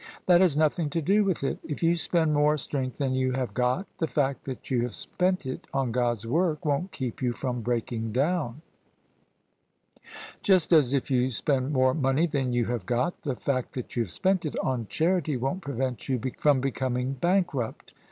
"That 0.25 0.41
has 0.41 0.57
nothing 0.57 0.89
to 0.89 1.01
do 1.03 1.23
with 1.23 1.43
it 1.43 1.59
If 1.63 1.83
you 1.83 1.93
spend 1.93 2.33
more 2.33 2.57
strength 2.57 2.97
than 2.97 3.13
you 3.13 3.33
have 3.33 3.53
got, 3.53 3.85
the 3.99 4.07
fact 4.07 4.45
that 4.45 4.71
you 4.71 4.81
have 4.81 4.95
spent 4.95 5.45
it 5.45 5.67
on 5.75 5.91
God's 5.91 6.25
work 6.25 6.65
won't 6.65 6.91
keep 6.91 7.21
you 7.21 7.33
from 7.33 7.61
breaking 7.61 8.11
down; 8.11 8.63
just 10.41 10.73
as 10.73 10.95
if 10.95 11.11
you 11.11 11.29
spend 11.29 11.71
more 11.71 11.93
money 11.93 12.25
than 12.25 12.51
you 12.51 12.65
have 12.65 12.87
got, 12.87 13.21
the 13.21 13.35
fact 13.35 13.73
that 13.73 13.95
you 13.95 14.01
have 14.05 14.11
spent 14.11 14.43
it 14.43 14.57
on 14.57 14.87
charity 14.89 15.37
won't 15.37 15.61
prevent 15.61 16.09
you 16.09 16.19
from 16.39 16.61
becoming 16.61 17.13
bankrupt." 17.13 17.93